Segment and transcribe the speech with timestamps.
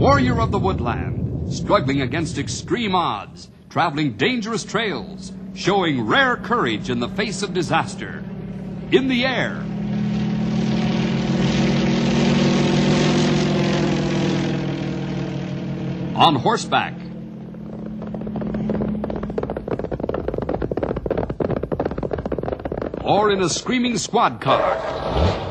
[0.00, 7.00] Warrior of the woodland, struggling against extreme odds, traveling dangerous trails, showing rare courage in
[7.00, 8.24] the face of disaster.
[8.92, 9.56] In the air.
[16.16, 16.94] On horseback.
[23.04, 25.49] Or in a screaming squad car.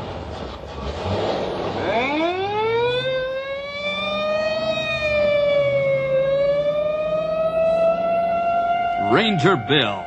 [9.20, 10.02] Ranger Bill,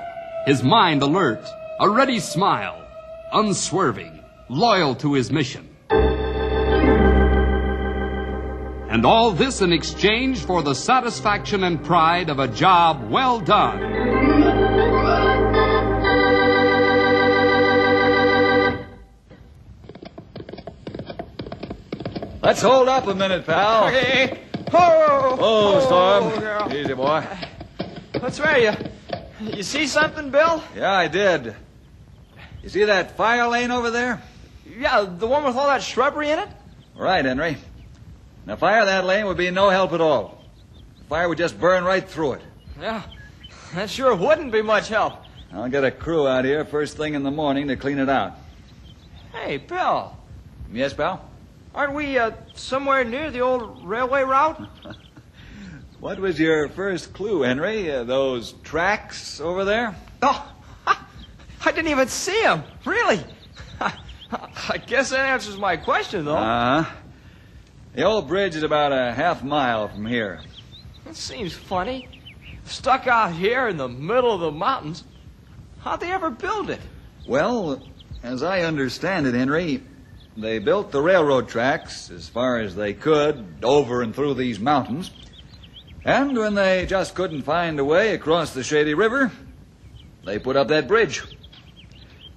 [0.48, 1.46] his mind alert,
[1.80, 2.84] a ready smile,
[3.32, 5.70] unswerving, loyal to his mission.
[8.90, 13.82] And all this in exchange for the satisfaction and pride of a job well done.
[22.42, 23.90] Let's hold up a minute, pal.
[23.90, 24.40] Hey.
[24.74, 26.34] Oh, Oh, Storm.
[26.34, 26.74] Oh, girl.
[26.74, 27.24] Easy, boy.
[28.20, 28.62] What's the matter?
[28.62, 28.93] You,
[29.52, 30.64] you see something, Bill?
[30.76, 31.56] Yeah, I did.
[32.62, 34.22] You see that fire lane over there?
[34.78, 36.50] Yeah, the one with all that shrubbery in it?
[36.96, 37.58] Right, Henry.
[38.46, 40.44] Now, fire that lane would be no help at all.
[41.00, 42.42] The fire would just burn right through it.
[42.80, 43.04] Yeah.
[43.74, 45.16] That sure wouldn't be much help.
[45.52, 48.34] I'll get a crew out here first thing in the morning to clean it out.
[49.34, 50.16] Hey, Bill.
[50.72, 51.24] Yes, pal?
[51.76, 54.68] Aren't we uh, somewhere near the old railway route?
[56.04, 57.90] What was your first clue, Henry?
[57.90, 59.96] Uh, those tracks over there?
[60.22, 60.54] Oh,
[60.86, 62.62] I didn't even see them.
[62.84, 63.24] Really?
[63.80, 66.36] I guess that answers my question, though.
[66.36, 66.96] Uh huh.
[67.96, 70.42] The old bridge is about a half mile from here.
[71.06, 72.10] It seems funny.
[72.66, 75.06] Stuck out here in the middle of the mountains.
[75.80, 76.82] How'd they ever build it?
[77.26, 77.82] Well,
[78.24, 79.82] as I understand it, Henry,
[80.36, 85.10] they built the railroad tracks as far as they could over and through these mountains.
[86.06, 89.32] And when they just couldn't find a way across the Shady River,
[90.26, 91.24] they put up that bridge.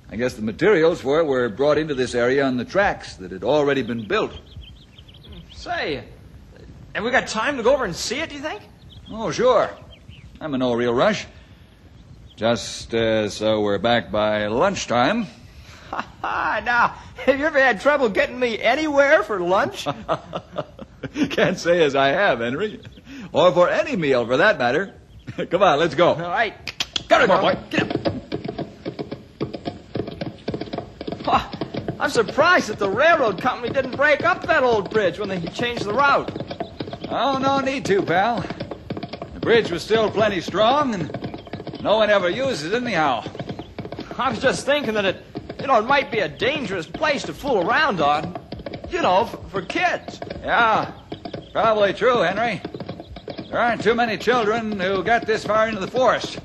[0.09, 3.33] I guess the materials for it were brought into this area on the tracks that
[3.33, 4.33] had already been built.
[5.53, 6.05] Say,
[6.95, 8.63] have we got time to go over and see it, do you think?
[9.11, 9.69] Oh, sure.
[10.41, 11.27] I'm in no real rush.
[12.37, 15.27] Just uh, so we're back by lunchtime.
[16.23, 16.89] Ah, now,
[17.25, 19.87] have you ever had trouble getting me anywhere for lunch?
[21.31, 22.81] Can't say as I have, Henry.
[23.33, 24.95] Or for any meal, for that matter.
[25.51, 26.09] Come on, let's go.
[26.09, 26.55] All right.
[27.09, 27.59] Got it, Come boy.
[27.71, 28.13] Get up.
[31.29, 31.51] Ah,
[31.99, 35.85] I'm surprised that the railroad company didn't break up that old bridge when they changed
[35.85, 36.31] the route.
[37.09, 38.45] Oh, no need to, pal.
[39.35, 43.25] The bridge was still plenty strong, and no one ever used it anyhow.
[44.19, 45.17] I was just thinking that it,
[45.61, 48.37] you know, it might be a dangerous place to fool around on.
[48.91, 50.21] You know, for, for kids.
[50.43, 50.93] Yeah,
[51.53, 52.61] probably true, Henry.
[53.57, 56.39] There aren't too many children who get this far into the forest.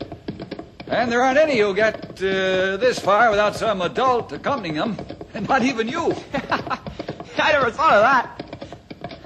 [0.88, 4.98] And there aren't any who get uh, this far without some adult accompanying them.
[5.34, 6.16] And not even you.
[6.34, 9.20] I never thought of that.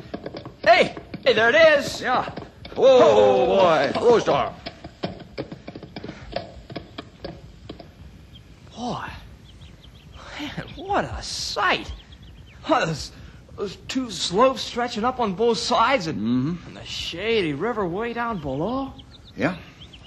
[0.64, 2.02] Hey, hey, there it is.
[2.02, 2.28] Yeah.
[2.74, 3.92] Whoa, boy.
[4.00, 4.54] Whoa, Storm.
[8.76, 9.06] Boy,
[10.40, 11.92] man, what a sight!
[12.68, 13.12] Oh, those,
[13.56, 18.40] those two slopes stretching up on both sides, and, and the shady river way down
[18.40, 18.94] below.
[19.36, 19.56] Yeah.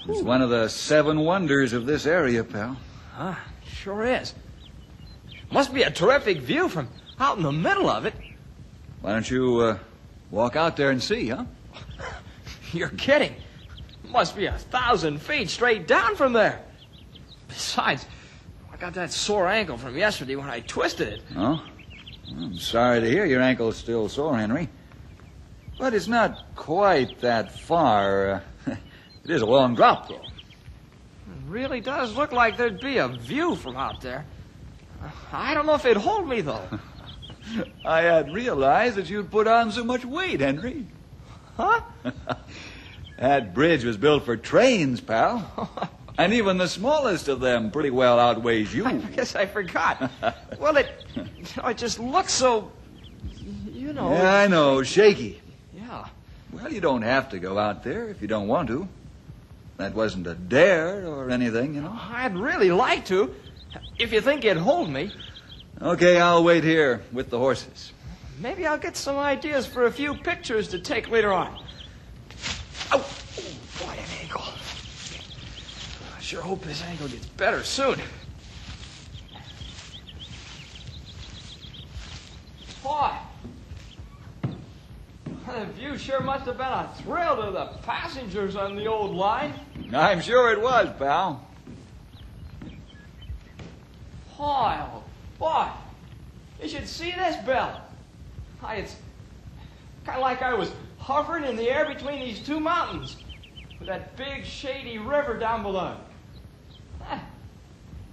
[0.07, 2.77] It's one of the seven wonders of this area, pal.
[3.13, 4.33] Huh, sure is.
[5.51, 6.87] Must be a terrific view from
[7.19, 8.13] out in the middle of it.
[9.01, 9.77] Why don't you uh,
[10.31, 11.45] walk out there and see, huh?
[12.71, 13.35] You're kidding.
[14.05, 16.61] Must be a thousand feet straight down from there.
[17.47, 18.05] Besides,
[18.71, 21.21] I got that sore ankle from yesterday when I twisted it.
[21.35, 21.63] Oh?
[22.31, 24.69] I'm sorry to hear your ankle's still sore, Henry.
[25.77, 28.43] But it's not quite that far.
[28.67, 28.75] Uh,
[29.23, 30.15] it is a long drop, though.
[30.15, 34.25] It really does look like there'd be a view from out there.
[35.31, 36.67] I don't know if it'd hold me, though.
[37.85, 40.85] I had realized that you'd put on so much weight, Henry.
[41.55, 41.81] Huh?
[43.19, 45.91] That bridge was built for trains, pal.
[46.19, 48.85] And even the smallest of them pretty well outweighs you.
[48.85, 50.11] I guess I forgot.
[50.59, 52.71] well, it, know, it just looks so,
[53.71, 54.11] you know.
[54.11, 54.83] Yeah, I know.
[54.83, 55.41] Shaky.
[55.73, 56.07] Yeah.
[56.51, 58.87] Well, you don't have to go out there if you don't want to.
[59.77, 61.97] That wasn't a dare or anything, you know.
[61.97, 63.33] I'd really like to,
[63.97, 65.13] if you think it'd hold me.
[65.81, 67.93] Okay, I'll wait here with the horses.
[68.39, 71.63] Maybe I'll get some ideas for a few pictures to take later on.
[72.91, 74.43] Oh, oh boy, an ankle.
[74.43, 77.99] I sure hope this ankle gets better soon.
[82.83, 83.09] Boy.
[84.43, 89.55] The view sure must have been a thrill to the passengers on the old line.
[89.91, 91.47] I'm sure it was, pal.
[94.37, 95.03] Boy, oh
[95.39, 95.67] boy.
[96.61, 97.71] You should see this, Bill.
[98.59, 98.95] Why, it's
[100.05, 103.17] kind of like I was hovering in the air between these two mountains
[103.79, 105.97] with that big shady river down below.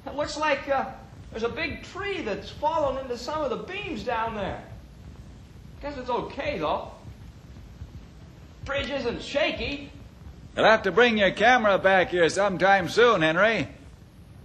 [0.06, 0.86] It looks like uh,
[1.30, 4.62] there's a big tree that's fallen into some of the beams down there.
[5.82, 6.92] Guess it's okay, though.
[8.64, 9.90] Bridge isn't shaky.
[10.56, 13.68] You'll have to bring your camera back here sometime soon, Henry.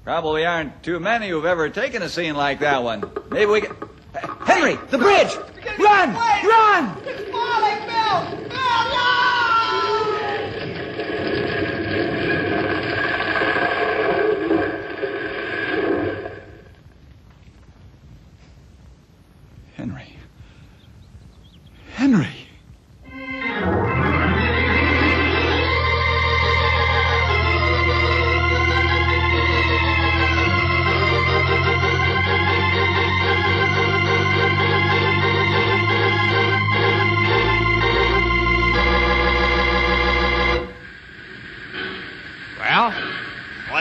[0.03, 3.09] Probably aren't too many who've ever taken a scene like that one.
[3.29, 3.75] Maybe we can.
[4.45, 5.33] Henry, the bridge!
[5.79, 6.13] Run!
[6.13, 6.97] Run!
[7.05, 8.40] It's falling, Bill!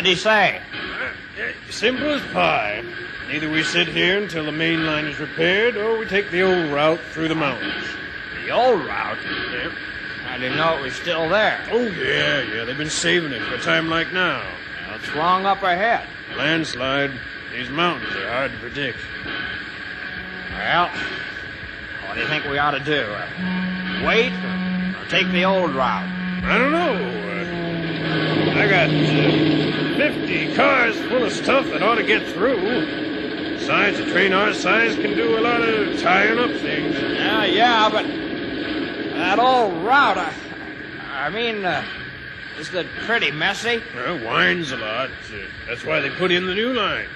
[0.00, 0.58] What'd he say?
[1.68, 2.82] Simple as pie.
[3.30, 6.72] Either we sit here until the main line is repaired, or we take the old
[6.72, 7.84] route through the mountains.
[8.46, 9.18] The old route?
[9.52, 9.72] Yep.
[10.26, 11.60] I didn't know it was still there.
[11.70, 12.64] Oh, yeah, yeah.
[12.64, 14.42] They've been saving it for a time like now.
[14.90, 16.08] What's wrong up ahead?
[16.34, 17.12] Landslide.
[17.52, 18.98] These mountains are hard to predict.
[20.54, 20.88] Well,
[22.06, 23.02] what do you think we ought to do?
[23.02, 26.08] Uh, wait or, or take the old route?
[26.44, 26.94] I don't know.
[26.94, 27.59] Uh,
[28.58, 33.56] I got uh, 50 cars full of stuff that ought to get through.
[33.58, 36.94] Besides, a train our size can do a lot of tying up things.
[36.96, 40.32] Yeah, yeah, but that old route, I,
[41.12, 41.84] I mean, uh,
[42.58, 43.82] isn't it pretty messy?
[43.94, 45.10] Well, winds a lot.
[45.10, 45.36] Uh,
[45.68, 47.08] that's why they put in the new line.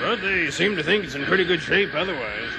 [0.00, 2.50] But they seem to think it's in pretty good shape otherwise.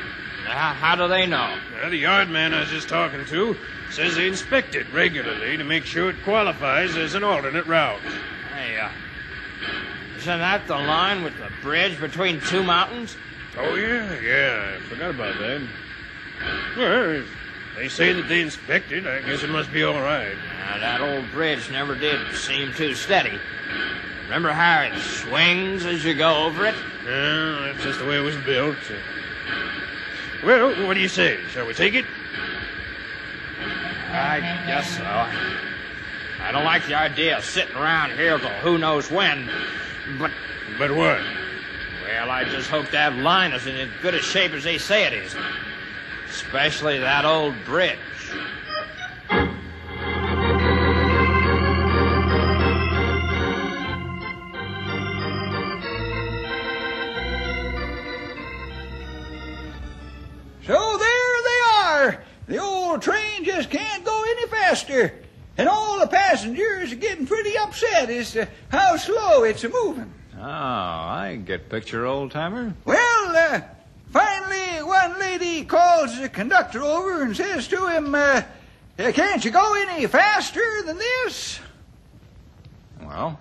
[0.50, 1.50] How, how do they know?
[1.90, 3.58] The yard man I was just talking to
[3.92, 8.02] says they inspect it regularly to make sure it qualifies as an alternate route.
[8.54, 8.90] Hey, uh,
[10.18, 13.16] isn't that the line with the bridge between two mountains?
[13.58, 14.76] Oh, yeah, yeah.
[14.76, 15.62] I forgot about that.
[16.78, 17.36] Well, if
[17.76, 20.36] they say that they inspect it, I guess it must be all right.
[20.36, 23.40] Uh, that old bridge never did seem too steady.
[24.24, 26.76] Remember how it swings as you go over it?
[27.06, 28.78] Yeah, that's just the way it was built.
[30.44, 31.40] Well, what do you say?
[31.52, 32.06] Shall we take it?
[34.12, 35.04] I guess so.
[35.04, 39.50] I don't like the idea of sitting around here till who knows when,
[40.18, 40.32] but,
[40.78, 41.20] But what?
[42.06, 45.06] well, I just hope that line is in as good a shape as they say
[45.06, 45.36] it is.
[46.30, 47.98] Especially that old bridge.
[67.80, 70.12] Upset as to how slow it's moving.
[70.38, 72.74] Oh, I get picture, old timer.
[72.86, 72.98] Well,
[73.36, 73.62] uh,
[74.12, 78.42] finally, one lady calls the conductor over and says to him, uh,
[78.98, 81.60] "Uh, Can't you go any faster than this?
[83.02, 83.40] Well,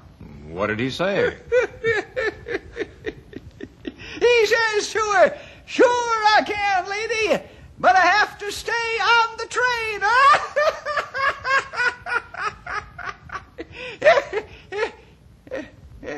[0.48, 1.36] what did he say?
[4.20, 7.42] he says to her, Sure I can, lady,
[7.78, 10.00] but I have to stay on the train.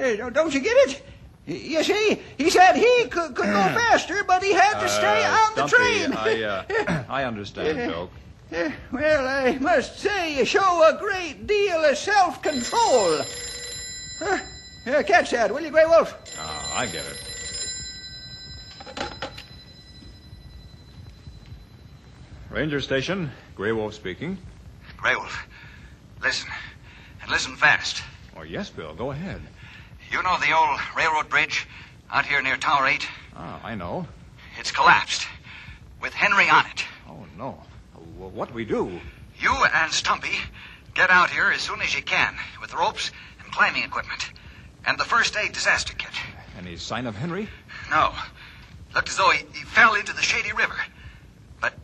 [0.00, 1.02] Eh, don't- Don't you get it?
[1.46, 5.30] You see, he said he could, could go faster, but he had to stay Uh,
[5.36, 6.12] on the Stumpy, train.
[6.14, 8.10] I, uh, I understand, Doc.
[8.92, 13.22] Well, I must say you show a great deal of self-control.
[14.20, 15.02] Huh?
[15.02, 16.14] Catch that, will you, Grey Wolf?
[16.38, 17.26] Ah, I get it.
[22.50, 24.38] Ranger Station, Grey Wolf speaking.
[24.96, 25.46] Grey Wolf,
[26.22, 26.50] listen,
[27.22, 28.02] and listen fast.
[28.36, 29.40] Oh, yes, Bill, go ahead.
[30.10, 31.66] You know the old railroad bridge
[32.10, 33.06] out here near Tower 8?
[33.36, 34.06] Ah, I know.
[34.58, 35.26] It's collapsed,
[36.02, 36.84] with Henry on it.
[37.08, 37.62] Oh, no.
[38.18, 39.00] Well, what do we do?
[39.38, 40.36] You and Stumpy
[40.94, 43.12] get out here as soon as you can with ropes
[43.42, 44.32] and climbing equipment
[44.84, 46.10] and the first aid disaster kit.
[46.58, 47.48] Any sign of Henry?
[47.90, 48.12] No,
[48.94, 50.76] looked as though he, he fell into the shady river.
[51.60, 51.74] But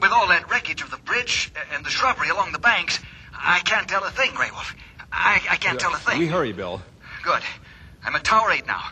[0.00, 3.00] with all that wreckage of the bridge and the shrubbery along the banks,
[3.34, 4.74] I can't tell a thing, Grey Wolf.
[5.12, 6.18] I, I can't tell a thing.
[6.18, 6.80] We hurry, Bill.
[7.26, 7.42] Good.
[8.04, 8.84] I'm at Tower 8 now.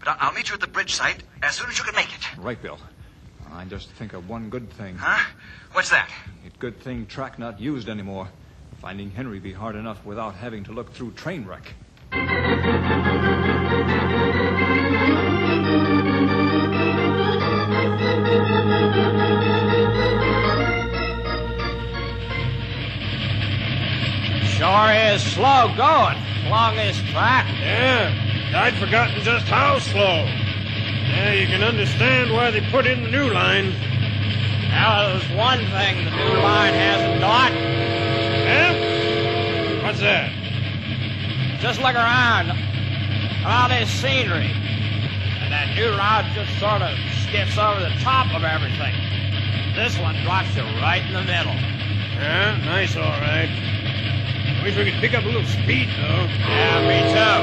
[0.00, 2.12] But I- I'll meet you at the bridge site as soon as you can make
[2.12, 2.36] it.
[2.36, 2.78] Right, Bill.
[3.50, 4.98] I just think of one good thing.
[4.98, 5.24] Huh?
[5.72, 6.10] What's that?
[6.44, 8.28] It good thing track not used anymore.
[8.82, 11.72] Finding Henry be hard enough without having to look through train wreck.
[24.44, 27.46] Sure is slow going this track.
[27.62, 28.10] Yeah,
[28.56, 30.26] I'd forgotten just how slow.
[30.26, 33.70] Yeah, you can understand why they put in the new line.
[34.70, 37.52] Now, there's one thing the new line hasn't got.
[37.52, 38.74] Yeah?
[39.84, 40.32] What's that?
[41.60, 42.50] Just look around.
[43.46, 44.50] All this scenery.
[44.50, 48.94] And that new route just sort of skips over the top of everything.
[49.76, 51.54] This one drops you right in the middle.
[52.18, 53.69] Yeah, nice, all right.
[54.62, 56.28] Wish we could pick up a little speed, though.
[56.28, 57.40] Yeah, me too.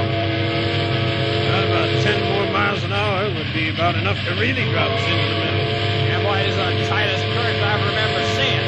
[1.50, 5.02] Not about ten more miles an hour would be about enough to really drop us
[5.02, 5.66] into the middle.
[6.06, 8.62] Yeah, boy, this is the tightest curve I've remember seeing.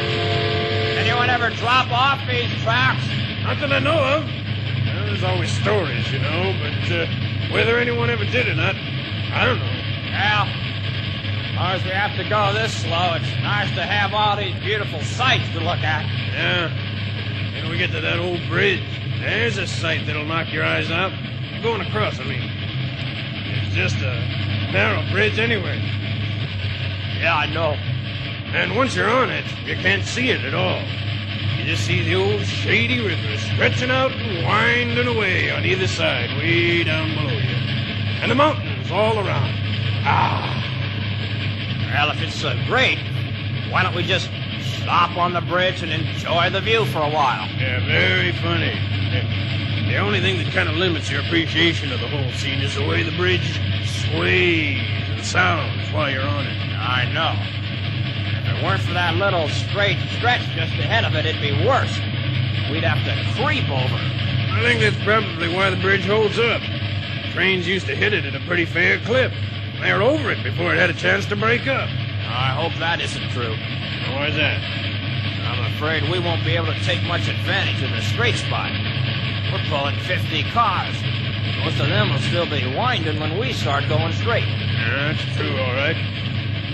[0.98, 3.06] Anyone ever drop off these tracks?
[3.44, 4.26] Not that I know of.
[4.26, 7.06] Well, there's always stories, you know, but uh,
[7.54, 9.80] whether anyone ever did or not, I don't know.
[10.10, 15.02] Well, as we have to go this slow, it's nice to have all these beautiful
[15.02, 16.06] sights to look at.
[16.34, 16.72] Yeah.
[17.70, 18.84] We get to that old bridge,
[19.20, 21.12] there's a sight that'll knock your eyes out.
[21.62, 22.42] Going across, I mean.
[22.42, 24.16] It's just a
[24.74, 25.78] narrow bridge anyway.
[27.20, 27.74] Yeah, I know.
[28.58, 30.82] And once you're on it, you can't see it at all.
[31.60, 36.30] You just see the old shady river stretching out and winding away on either side,
[36.38, 37.56] way down below you.
[38.22, 39.54] And the mountains all around.
[40.06, 40.56] Ah,
[41.92, 42.98] Well, if it's so great,
[43.70, 44.30] why don't we just
[44.90, 47.48] stop on the bridge and enjoy the view for a while?
[47.60, 48.74] yeah, very funny.
[49.86, 52.88] The only thing that kind of limits your appreciation of the whole scene is the
[52.88, 54.82] way the bridge sways
[55.14, 56.58] and sounds while you're on it.
[56.74, 57.38] I know.
[58.42, 61.94] If it weren't for that little straight stretch just ahead of it, it'd be worse.
[62.72, 63.94] We'd have to creep over.
[63.94, 66.64] I think that's probably why the bridge holds up.
[67.32, 69.32] Trains used to hit it at a pretty fair clip.
[69.82, 71.90] They were over it before it had a chance to break up.
[72.30, 73.58] I hope that isn't true.
[74.14, 74.62] Why's that?
[74.62, 78.72] I'm afraid we won't be able to take much advantage of the straight spot.
[79.52, 80.96] We're pulling 50 cars.
[81.66, 84.46] Most of them will still be winding when we start going straight.
[84.46, 85.98] Yeah, that's true, all right.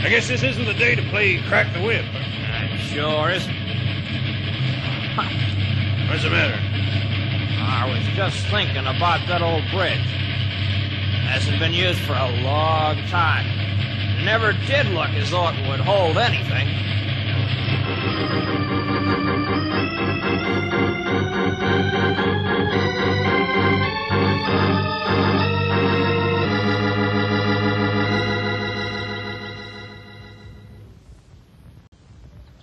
[0.04, 2.04] I guess this isn't the day to play crack the whip.
[2.04, 3.56] That sure isn't.
[6.10, 6.60] What's the matter?
[7.64, 10.06] I was just thinking about that old bridge.
[11.26, 13.55] Hasn't been used for a long time.
[14.26, 16.68] Never did look as though it would hold anything.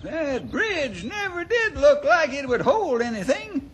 [0.03, 3.71] That bridge never did look like it would hold anything.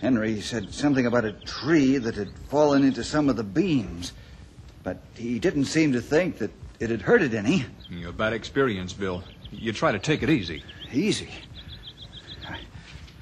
[0.00, 4.12] Henry said something about a tree that had fallen into some of the beams,
[4.82, 6.50] but he didn't seem to think that
[6.82, 7.64] it had hurt it any.
[7.88, 9.22] You a bad experience, Bill.
[9.52, 10.64] You try to take it easy.
[10.92, 11.28] Easy.
[12.48, 12.56] I-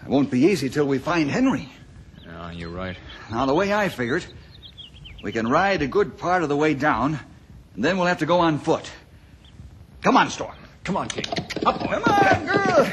[0.02, 1.68] It won't be easy till we find Henry.
[2.24, 2.96] Yeah, you're right.
[3.30, 4.24] Now, the way I figured,
[5.22, 7.20] we can ride a good part of the way down,
[7.74, 8.90] and then we'll have to go on foot.
[10.02, 10.54] Come on, Storm.
[10.84, 11.26] Come on, King.
[11.66, 12.86] Up, Come on, girl.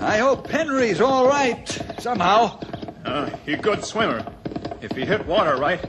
[0.00, 1.68] I hope Henry's all right
[2.00, 2.58] somehow.
[3.04, 4.24] Uh, a good swimmer.
[4.80, 5.80] If he hit water right,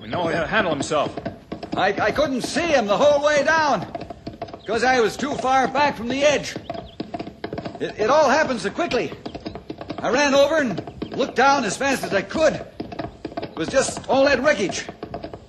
[0.00, 1.18] we know to handle himself.
[1.76, 3.86] I, I couldn't see him the whole way down
[4.52, 6.56] because I was too far back from the edge.
[7.78, 9.12] It, it all happened so quickly.
[9.98, 12.54] I ran over and looked down as fast as I could.
[12.54, 14.86] It was just all that wreckage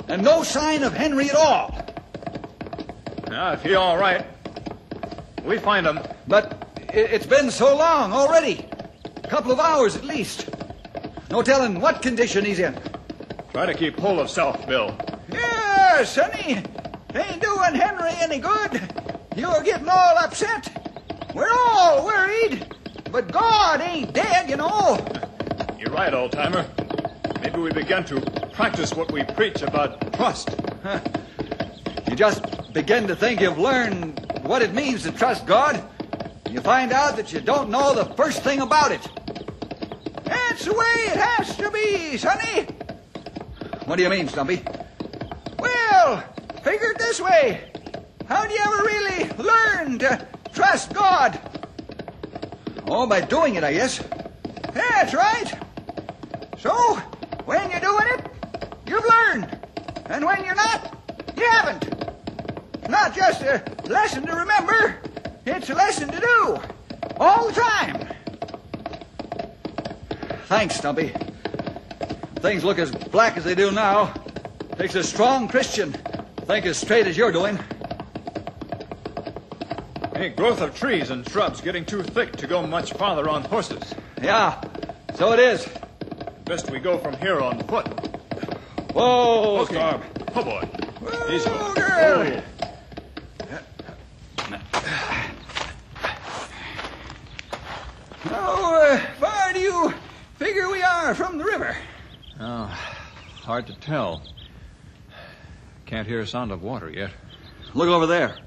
[0.09, 1.73] and no sign of Henry at all.
[3.29, 4.25] Now, if he's all right,
[5.45, 5.99] we find him.
[6.27, 8.65] But it, it's been so long already.
[9.23, 10.49] A couple of hours at least.
[11.29, 12.77] No telling what condition he's in.
[13.51, 14.97] Try to keep hold of self, Bill.
[15.29, 16.63] Yeah, Sonny.
[17.15, 18.81] Ain't doing Henry any good.
[19.35, 20.69] You're getting all upset.
[21.33, 22.73] We're all worried.
[23.11, 25.05] But God ain't dead, you know.
[25.79, 26.65] You're right, old timer.
[27.41, 30.49] Maybe we begin to practice what we preach about trust.
[30.83, 30.99] Huh.
[32.09, 35.83] You just begin to think you've learned what it means to trust God.
[36.49, 39.05] You find out that you don't know the first thing about it.
[40.57, 42.63] That's the way it has to be, Sonny.
[43.85, 44.63] What do you mean, Stumpy?
[45.59, 46.23] Well,
[46.63, 47.71] figure it this way.
[48.27, 51.39] How do you ever really learn to trust God?
[52.87, 54.03] Oh, by doing it, I guess.
[54.73, 55.53] That's right.
[56.57, 56.95] So,
[57.45, 58.25] when you're doing it,
[58.87, 59.59] you've learned.
[60.07, 60.97] And when you're not,
[61.37, 62.89] you haven't.
[62.89, 64.97] Not just a lesson to remember,
[65.45, 66.57] it's a lesson to do.
[67.19, 68.16] All the time.
[70.47, 71.11] Thanks, Stumpy.
[72.37, 74.13] Things look as black as they do now.
[74.77, 77.59] Takes a strong Christian to think as straight as you're doing.
[80.15, 83.93] Hey, growth of trees and shrubs getting too thick to go much farther on horses.
[84.21, 84.61] Yeah,
[85.15, 85.67] so it is.
[86.45, 87.87] Best we go from here on foot.
[88.93, 89.75] Whoa, Okay.
[89.75, 90.01] Storm.
[90.33, 90.69] Oh, boy.
[91.29, 91.49] Easy.
[91.49, 92.41] Whoa, girl.
[98.21, 99.93] How uh, far do you
[100.47, 101.75] figure we are from the river?
[102.39, 102.65] Oh,
[103.43, 104.21] hard to tell.
[105.85, 107.11] Can't hear a sound of water yet.
[107.73, 108.37] Look over there.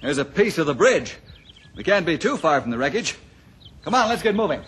[0.00, 1.14] There's a piece of the bridge.
[1.76, 3.16] We can't be too far from the wreckage.
[3.84, 4.62] Come on, let's get moving.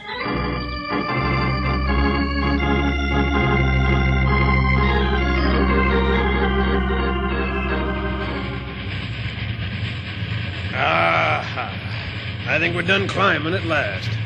[10.76, 14.23] Ah, I think we're done climbing at last.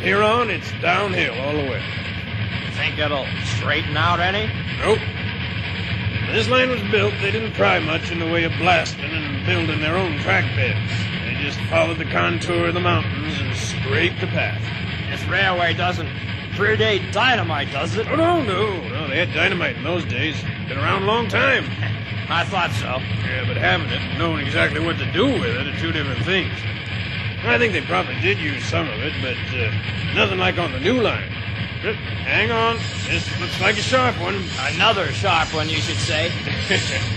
[0.00, 1.82] Here on, it's downhill all the way.
[2.74, 3.26] Think it'll
[3.56, 4.50] straighten out any?
[4.78, 4.98] Nope.
[6.24, 9.44] When this line was built, they didn't try much in the way of blasting and
[9.44, 10.90] building their own track beds.
[11.24, 14.62] They just followed the contour of the mountains and scraped the path.
[15.10, 16.08] This railway doesn't
[16.56, 18.08] predate dynamite, does it?
[18.08, 19.08] Oh, no, no, no.
[19.08, 20.40] They had dynamite in those days.
[20.66, 21.64] Been around a long time.
[22.30, 22.86] I thought so.
[23.26, 26.24] Yeah, but having it and knowing exactly what to do with it are two different
[26.24, 26.54] things.
[27.42, 29.70] I think they probably did use some of it, but uh,
[30.14, 31.28] nothing like on the new line.
[31.80, 32.76] Hang on.
[33.08, 34.44] This looks like a sharp one.
[34.74, 36.30] Another sharp one, you should say.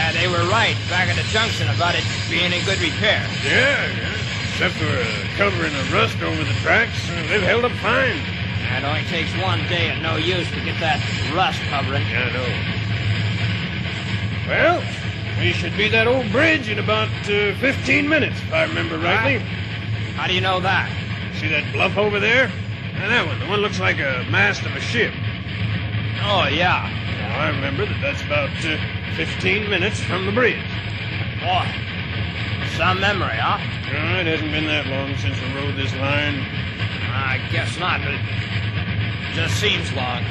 [0.00, 3.26] Ah, they were right back at the junction about it being in good repair.
[3.42, 4.14] Yeah, yeah.
[4.52, 5.04] Except for uh,
[5.36, 8.22] covering the rust over the tracks, uh, they've held up fine.
[8.78, 11.02] It only takes one day and no use to get that
[11.34, 12.06] rust covering.
[12.06, 12.46] Yeah, I know.
[14.46, 15.07] Well,
[15.38, 19.38] we should be that old bridge in about uh, 15 minutes, if I remember rightly.
[20.18, 20.90] How do you know that?
[21.40, 22.48] See that bluff over there?
[22.94, 23.38] Now, that one.
[23.38, 25.14] The one looks like a mast of a ship.
[26.26, 26.90] Oh, yeah.
[27.22, 30.58] Well, I remember that that's about uh, 15 minutes from the bridge.
[31.38, 31.70] Boy,
[32.76, 33.62] some memory, huh?
[33.88, 36.42] Uh, it hasn't been that long since we rode this line.
[37.14, 40.24] I guess not, but it just seems long.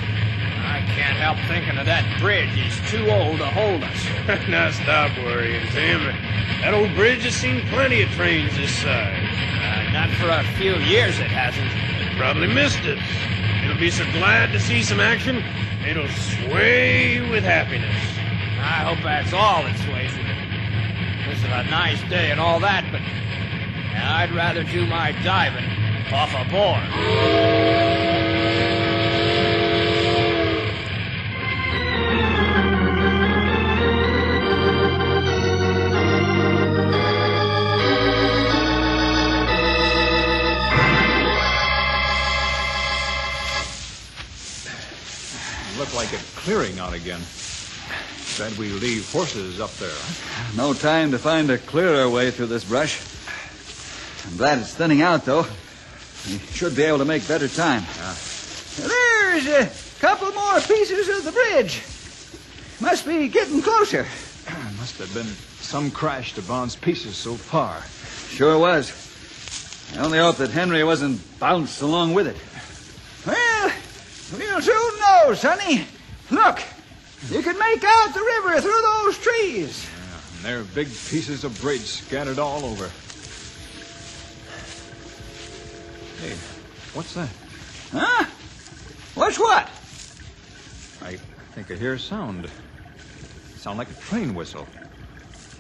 [0.67, 2.51] I can't help thinking of that bridge.
[2.53, 4.03] It's too old to hold us.
[4.49, 6.03] now stop worrying, Tim.
[6.62, 9.15] That old bridge has seen plenty of trains this side.
[9.15, 11.71] Uh, not for a few years it hasn't.
[12.03, 12.99] It probably missed us.
[13.63, 15.43] It'll be so glad to see some action,
[15.88, 17.95] it'll sway with happiness.
[18.60, 20.27] I hope that's all it sways with.
[21.27, 25.65] This is a nice day and all that, but I'd rather do my diving
[26.13, 28.07] off a board.
[45.98, 47.20] Like it's clearing out again.
[47.20, 49.90] Said we leave horses up there.
[50.56, 53.02] No time to find a clearer way through this brush.
[54.28, 55.48] I'm glad it's thinning out, though.
[56.28, 57.82] We should be able to make better time.
[58.78, 61.82] There's a couple more pieces of the bridge.
[62.80, 64.04] Must be getting closer.
[64.78, 67.82] Must have been some crash to bounce pieces so far.
[68.30, 68.94] Sure was.
[69.98, 72.38] I only hope that Henry wasn't bounced along with it.
[74.34, 75.86] Well, soon know, Sonny.
[76.32, 76.60] Look,
[77.30, 79.88] you can make out the river through those trees.
[80.36, 82.90] And there are big pieces of bridge scattered all over.
[86.22, 86.36] Hey,
[86.94, 87.30] what's that?
[87.92, 88.26] Huh?
[89.16, 89.70] What's what?
[91.02, 91.16] I
[91.54, 92.50] think I hear a sound.
[93.58, 94.68] Sound like a train whistle.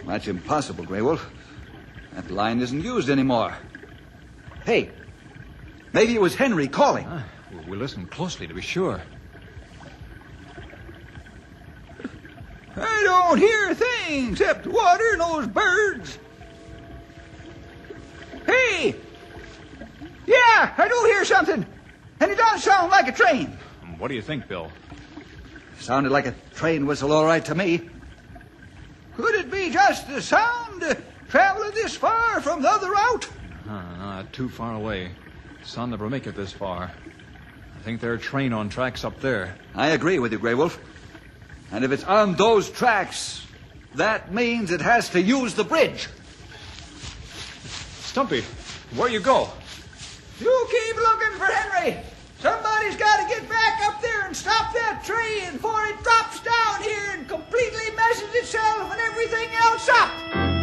[0.05, 1.29] That's impossible, Grey Wolf.
[2.13, 3.55] That line isn't used anymore.
[4.65, 4.89] Hey,
[5.93, 7.05] maybe it was Henry calling.
[7.07, 9.01] Ah, we'll- we'll listen closely to be sure.
[12.75, 16.19] I don't hear a thing except water and those birds.
[18.45, 18.95] Hey!
[20.25, 21.65] Yeah, I do hear something.
[22.19, 23.57] And it does sound like a train.
[23.97, 24.71] What do you think, Bill?
[25.79, 27.89] Sounded like a train whistle, all right to me.
[29.15, 30.95] Could it be just the sound uh,
[31.29, 33.27] traveling this far from the other route?
[33.67, 35.11] Uh, not too far away.
[35.63, 36.91] Sound never make it this far.
[37.87, 39.55] I think there's a train on tracks up there.
[39.73, 40.77] I agree with you, Grey Wolf.
[41.71, 43.41] And if it's on those tracks,
[43.95, 46.09] that means it has to use the bridge.
[48.01, 48.41] Stumpy,
[48.97, 49.47] where you go?
[50.41, 52.03] You keep looking for Henry.
[52.39, 56.81] Somebody's got to get back up there and stop that train before it drops down
[56.81, 60.56] here and completely messes itself and everything else up.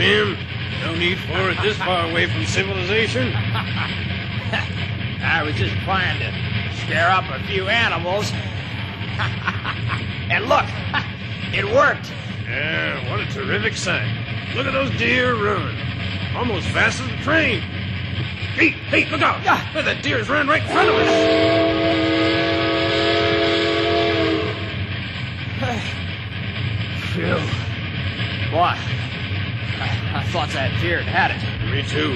[0.00, 0.36] Tim.
[0.80, 3.34] No need for it this far away from civilization.
[5.22, 6.32] I was just trying to
[6.80, 8.32] scare up a few animals.
[10.30, 10.64] and look,
[11.52, 12.10] it worked.
[12.48, 14.08] Yeah, what a terrific sight.
[14.56, 15.76] Look at those deer run.
[16.34, 17.60] Almost fast as the train.
[17.60, 19.36] Hey, hey, look out!
[19.74, 21.10] Look, that deer's running right in front of us.
[27.12, 27.36] Phew.
[28.50, 28.89] Boy, I
[30.30, 31.42] thought that deer had it.
[31.70, 32.14] Me too.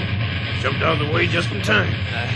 [0.62, 1.92] Jumped out of the way just in time.
[2.14, 2.31] Uh,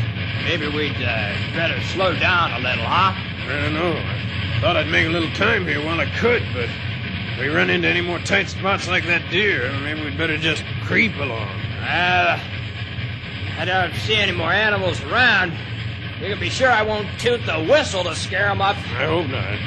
[0.45, 3.15] maybe we'd uh, better slow down a little, huh?
[3.15, 3.95] I don't know.
[3.95, 7.71] I thought I'd make a little time here while I could, but if we run
[7.71, 11.49] into any more tight spots like that deer, maybe we'd better just creep along.
[11.81, 12.41] Uh,
[13.59, 15.53] I don't see any more animals around.
[16.21, 18.77] You can be sure I won't toot the whistle to scare them up.
[18.77, 19.59] I hope not.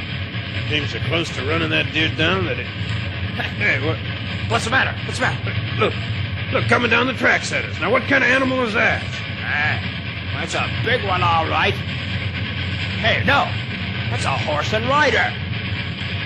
[0.68, 2.68] Came so close to running that deer down that it.
[3.58, 3.98] Hey, what?
[4.50, 4.94] What's the matter?
[5.06, 5.54] What's the matter?
[5.80, 5.94] Look,
[6.54, 7.80] look, coming down the tracks at us.
[7.80, 9.02] Now, what kind of animal is that?
[9.44, 9.80] Ah,
[10.40, 11.74] that's a big one, all right.
[11.74, 13.46] Hey, no,
[14.12, 15.32] that's a horse and rider.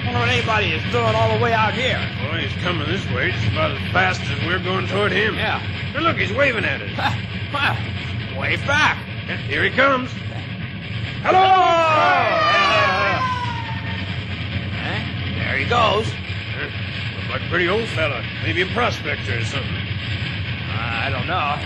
[0.06, 1.98] Wonder what anybody is doing all the way out here.
[2.30, 5.36] Boy, he's coming this way just about as fast as we're going toward him.
[5.36, 5.60] Yeah.
[5.60, 7.22] Hey, look, he's waving at us.
[7.56, 7.78] Well,
[8.42, 8.98] wave back.
[9.30, 10.12] Yeah, Here he comes.
[11.24, 11.40] Hello!
[14.84, 16.06] Eh, There he goes.
[17.36, 18.24] Look like a pretty old fella.
[18.44, 19.76] Maybe a prospector or something.
[19.76, 21.60] Uh, I don't know.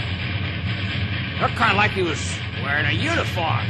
[1.42, 2.20] Looked kind of like he was
[2.64, 3.68] wearing a uniform.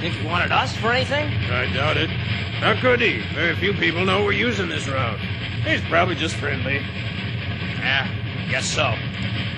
[0.00, 1.28] Think he wanted us for anything?
[1.52, 2.08] I doubt it.
[2.08, 3.20] How could he?
[3.34, 5.20] Very few people know we're using this route.
[5.66, 6.76] He's probably just friendly.
[7.76, 8.08] Yeah,
[8.48, 8.94] guess so.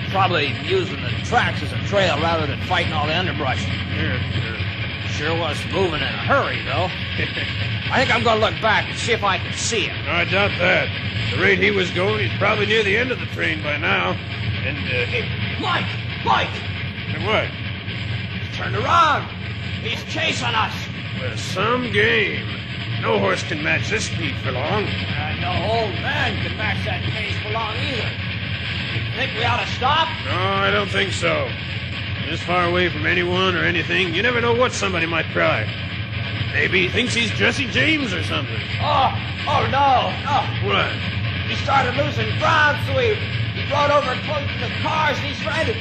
[0.09, 3.65] Probably using the tracks as a trail rather than fighting all the underbrush.
[3.65, 4.70] Yeah, yeah.
[5.21, 6.89] Sure was moving in a hurry, though.
[7.93, 9.95] I think I'm gonna look back and see if I can see him.
[10.09, 10.89] I doubt that.
[11.29, 14.13] The rate he was going, he's probably near the end of the train by now.
[14.65, 15.29] And, uh, Hey,
[15.61, 15.85] Mike!
[16.25, 16.49] Mike!
[17.13, 17.45] and what?
[18.33, 19.29] He's turned around!
[19.85, 20.73] He's chasing us!
[21.19, 22.47] Well, some game.
[23.01, 24.85] No horse can match this speed for long.
[24.85, 28.09] And no old man can match that pace for long either.
[28.09, 30.07] You Think we ought to stop?
[30.25, 31.47] No, I don't think so.
[32.29, 35.67] This far away from anyone or anything, you never know what somebody might try.
[36.53, 38.59] Maybe he thinks he's Jesse James or something.
[38.81, 39.11] Oh,
[39.47, 40.67] oh no, no.
[40.67, 40.91] What?
[41.47, 45.39] He started losing ground, so he, he rode over close to the cars and he's
[45.39, 45.75] trying to.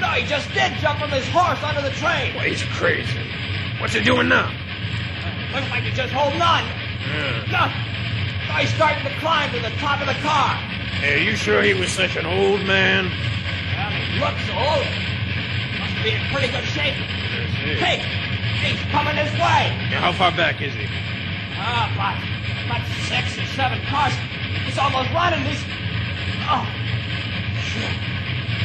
[0.00, 2.34] No, he just did jump from his horse onto the train.
[2.34, 3.18] Why, he's crazy.
[3.80, 4.50] What's he doing now?
[5.54, 6.64] Looks like he's just holding on.
[7.06, 7.46] Yeah.
[7.50, 7.66] No,
[8.48, 10.54] no, he's starting to climb to the top of the car.
[11.00, 13.06] Hey, you sure he was such an old man?
[13.06, 15.05] Well, he looks old.
[16.06, 16.94] Be in pretty good shape.
[17.82, 17.98] Hey,
[18.62, 19.74] he's coming this way.
[19.90, 20.86] How far back is he?
[21.58, 22.22] Ah, about,
[22.62, 24.14] about six or seven cars.
[24.62, 25.42] He's almost running.
[25.42, 25.58] He's.
[26.46, 26.62] Oh.
[27.58, 27.90] Shit.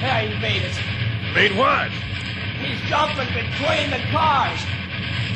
[0.06, 0.78] Yeah, he made it.
[1.34, 1.90] Made what?
[2.62, 4.62] He's jumping between the cars.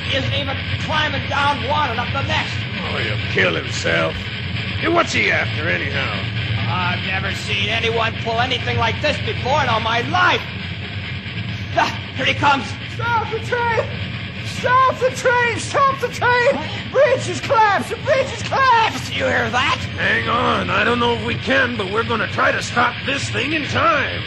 [0.06, 2.54] He isn't even climbing down one and up the next.
[2.86, 4.13] Oh, he'll kill himself.
[4.78, 6.22] Hey, what's he after, anyhow?
[6.70, 10.46] I've never seen anyone pull anything like this before in all my life.
[11.77, 12.65] Ah, here he comes.
[12.95, 14.05] Stop the train!
[14.45, 15.59] Stop the train!
[15.59, 16.91] Stop the train!
[16.91, 17.89] Bridge is collapsed!
[17.89, 19.13] The bridge is collapsed!
[19.13, 19.79] You hear that?
[19.97, 20.69] Hang on.
[20.69, 23.53] I don't know if we can, but we're going to try to stop this thing
[23.53, 24.21] in time.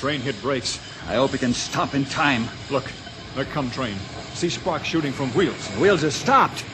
[0.00, 0.80] Train hit brakes.
[1.08, 2.46] I hope he can stop in time.
[2.70, 2.90] Look,
[3.34, 3.96] there come train.
[4.32, 5.68] See sparks shooting from wheels.
[5.74, 6.64] The wheels are stopped.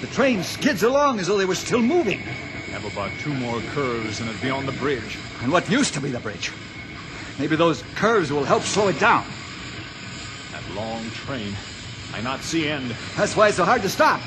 [0.00, 2.18] The train skids along as though they were still moving.
[2.18, 5.16] Have about two more curves and it'll be on the bridge.
[5.42, 6.50] And what used to be the bridge.
[7.38, 9.24] Maybe those curves will help slow it down.
[10.50, 11.54] That long train.
[12.14, 12.96] I not see end.
[13.16, 14.20] That's why it's so hard to stop.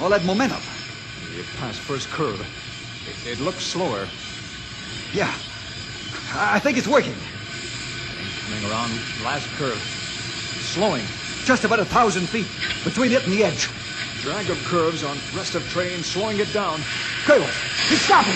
[0.00, 0.62] All that momentum.
[1.38, 2.44] It passed first curve.
[3.24, 4.08] It, it looks slower.
[5.12, 5.32] Yeah.
[6.34, 7.14] I think it's working.
[8.48, 9.78] Coming around last curve.
[10.62, 11.04] Slowing.
[11.44, 12.46] Just about a thousand feet
[12.82, 13.68] between it and the edge.
[14.22, 16.80] Drag of curves on rest of train, slowing it down.
[17.26, 17.42] Go.
[17.88, 18.32] He's stopping.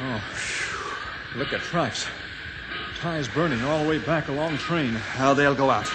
[0.00, 0.22] Oh,
[1.36, 2.06] look at tracks.
[3.00, 4.92] Tires burning all the way back along train.
[4.92, 5.90] How they'll go out.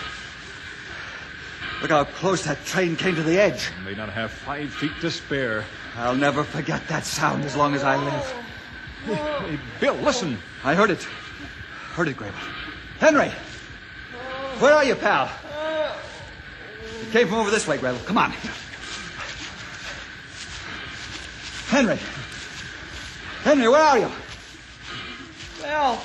[1.83, 3.69] Look how close that train came to the edge.
[3.85, 5.63] May not have five feet to spare.
[5.95, 8.33] I'll never forget that sound as long as I live.
[9.05, 10.37] Hey, Bill, listen.
[10.63, 11.03] I heard it.
[11.93, 12.47] Heard it, Grey Wolf.
[12.99, 13.29] Henry!
[14.59, 15.29] Where are you, pal?
[17.01, 18.05] It came from over this way, Grey Wolf.
[18.05, 18.31] Come on.
[21.67, 21.97] Henry!
[23.43, 24.11] Henry, where are you?
[25.61, 25.95] Bill,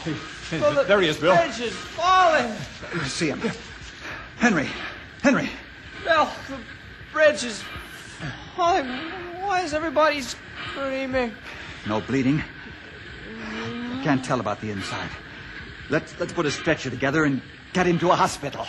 [0.51, 1.35] Hey, Bill, the there he is, Bill.
[1.37, 2.53] bridge is falling.
[2.95, 3.41] I see him.
[4.37, 4.69] Henry!
[5.23, 5.49] Henry!
[6.05, 6.59] Bill, the
[7.13, 7.65] bridge is
[8.57, 8.87] falling.
[9.45, 11.33] Why is everybody screaming?
[11.87, 12.43] No bleeding.
[12.43, 15.11] I can't tell about the inside.
[15.91, 17.43] Let's, let's put a stretcher together and
[17.75, 18.67] get him to a hospital.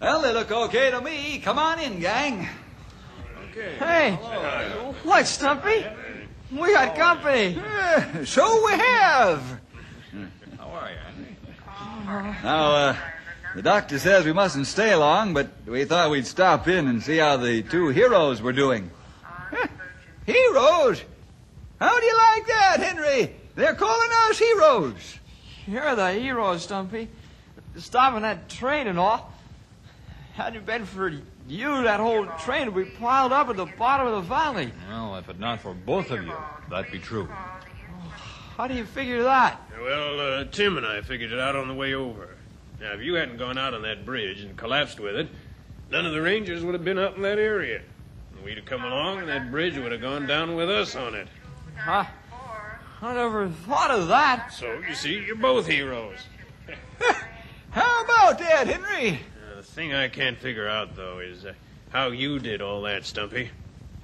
[0.00, 1.40] Well, they look okay to me.
[1.40, 2.48] Come on in, gang.
[3.50, 3.76] Okay.
[3.78, 4.14] Hey,
[5.02, 5.86] what, Stumpy?
[6.54, 7.60] We got company.
[7.60, 9.60] Eh, so we have.
[10.56, 12.36] How are you, Henry?
[12.44, 12.96] Now, uh,
[13.56, 17.16] the doctor says we mustn't stay long, but we thought we'd stop in and see
[17.16, 18.88] how the two heroes were doing.
[20.26, 21.02] heroes?
[21.80, 23.34] How do you like that, Henry?
[23.56, 25.18] They're calling us heroes.
[25.66, 27.08] You're the hero, Stumpy.
[27.78, 29.32] Stopping that train and all.
[30.34, 31.12] Hadn't it been for
[31.48, 34.72] you, that whole train would be piled up at the bottom of the valley.
[34.88, 36.32] Well, if it not for both of you,
[36.70, 37.28] that'd be true.
[38.56, 39.60] How do you figure that?
[39.80, 42.36] Well, uh, Tim and I figured it out on the way over.
[42.80, 45.28] Now, if you hadn't gone out on that bridge and collapsed with it,
[45.90, 47.82] none of the Rangers would have been up in that area.
[48.44, 51.28] We'd have come along, and that bridge would have gone down with us on it.
[51.76, 52.04] Huh?
[53.02, 54.52] I never thought of that.
[54.52, 56.18] So, you see, you're both heroes.
[57.70, 59.20] How about that, Henry?
[59.74, 61.52] The thing I can't figure out, though, is uh,
[61.90, 63.50] how you did all that, Stumpy.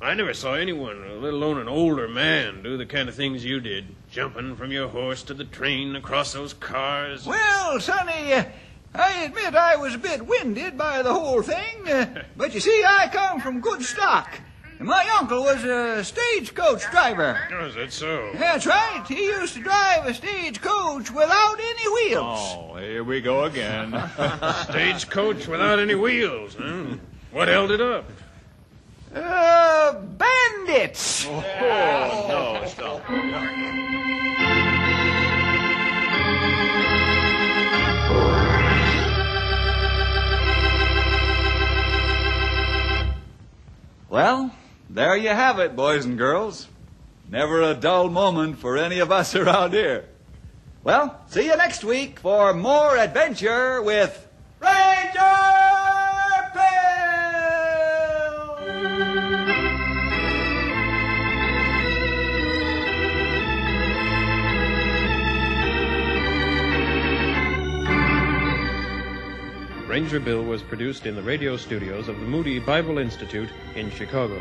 [0.03, 3.61] I never saw anyone, let alone an older man, do the kind of things you
[3.61, 3.85] did.
[4.11, 7.25] Jumping from your horse to the train, across those cars.
[7.25, 8.47] Well, Sonny, uh,
[8.97, 12.83] I admit I was a bit winded by the whole thing, uh, but you see,
[12.85, 14.41] I come from good stock.
[14.83, 17.39] My uncle was a stagecoach driver.
[17.67, 18.31] Is that so?
[18.37, 19.05] That's right.
[19.07, 22.39] He used to drive a stagecoach without any wheels.
[22.57, 23.91] Oh, here we go again.
[24.71, 26.97] Stagecoach without any wheels, huh?
[27.31, 28.07] What held it up?
[29.15, 31.27] Uh, bandits.
[31.29, 33.03] oh, no, stop.
[44.09, 44.51] Well,
[44.93, 46.67] there you have it, boys and girls.
[47.31, 50.07] Never a dull moment for any of us around here.
[50.83, 54.27] Well, see you next week for more adventure with
[54.61, 55.70] Ranger
[69.91, 74.41] Ranger Bill was produced in the radio studios of the Moody Bible Institute in Chicago.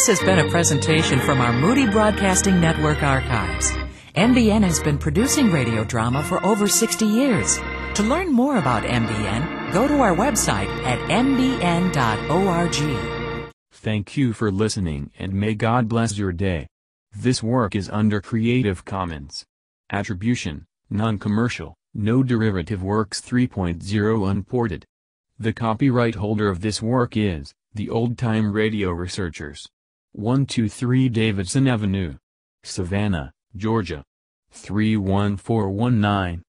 [0.00, 3.70] This has been a presentation from our Moody Broadcasting Network archives.
[4.16, 7.58] MBN has been producing radio drama for over 60 years.
[7.96, 11.92] To learn more about MBN, go to our website at mbn.org.
[13.72, 16.66] Thank you for listening and may God bless your day.
[17.14, 19.44] This work is under Creative Commons.
[19.92, 24.86] Attribution, non-commercial, no derivative works 3.0 unported.
[25.38, 29.68] The copyright holder of this work is, the Old Time Radio Researchers.
[30.12, 32.16] 123 Davidson Avenue.
[32.64, 34.02] Savannah, Georgia.
[34.50, 36.38] 31419.